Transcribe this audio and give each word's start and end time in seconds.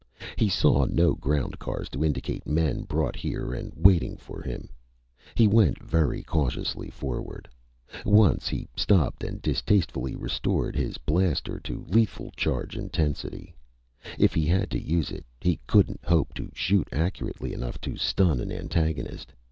He 0.35 0.49
saw 0.49 0.85
no 0.85 1.13
ground 1.13 1.59
cars 1.59 1.87
to 1.89 2.03
indicate 2.03 2.47
men 2.47 2.85
brought 2.85 3.15
here 3.15 3.53
and 3.53 3.71
waiting 3.75 4.17
for 4.17 4.41
him. 4.41 4.67
He 5.35 5.47
went 5.47 5.77
very 5.83 6.23
cautiously 6.23 6.89
forward. 6.89 7.47
Once 8.03 8.47
he 8.47 8.67
stopped 8.75 9.23
and 9.23 9.43
distastefully 9.43 10.15
restored 10.15 10.75
his 10.75 10.97
blaster 10.97 11.59
to 11.59 11.85
lethal 11.87 12.31
charge 12.31 12.75
intensity. 12.75 13.53
If 14.17 14.33
he 14.33 14.47
had 14.47 14.71
to 14.71 14.81
use 14.83 15.11
it, 15.11 15.23
he 15.39 15.59
couldn't 15.67 16.03
hope 16.03 16.33
to 16.33 16.49
shoot 16.55 16.87
accurately 16.91 17.53
enough 17.53 17.79
to 17.81 17.95
stun 17.95 18.39
an 18.39 18.51
antagonist. 18.51 19.31